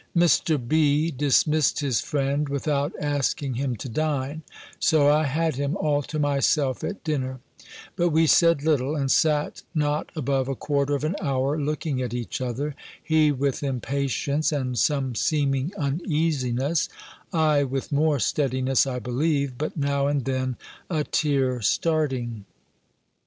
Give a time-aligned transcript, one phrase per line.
[0.17, 0.57] Mr.
[0.67, 1.11] B.
[1.11, 4.41] dismissed his friend, without asking him to dine;
[4.79, 7.39] so I had him all to myself at dinner
[7.95, 12.15] But we said little, and sat not above a quarter of an hour; looking at
[12.15, 16.89] each other: he, with impatience, and some seeming uneasiness;
[17.31, 20.55] I with more steadiness, I believe, but now and then
[20.89, 22.45] a tear starting.